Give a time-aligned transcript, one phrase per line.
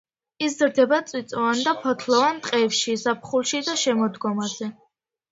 [0.45, 4.71] იზრდება წიწვოვან და ფოთლოვან ტყეებში ზაფხულში და შემოდგომაზე.